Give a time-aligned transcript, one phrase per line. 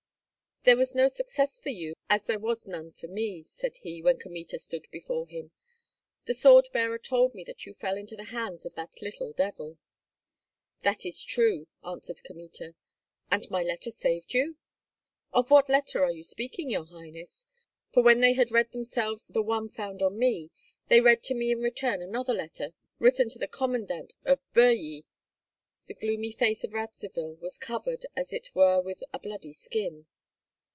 [0.63, 4.19] "There was no success for you, as there was none for me," said he, when
[4.19, 5.49] Kmita stood before him.
[6.25, 9.79] "The sword bearer told me that you fell into the hands of that little devil."
[10.83, 12.75] "That is true," answered Kmita.
[13.31, 14.57] "And my letter saved you?"
[15.33, 17.47] "Of what letter are you speaking, your highness?
[17.91, 20.51] For when they had read themselves the one found on me,
[20.89, 25.05] they read to me in return another letter, written to the commandant of Birji."
[25.87, 30.05] The gloomy face of Radzivill was covered as it were with a bloody skin.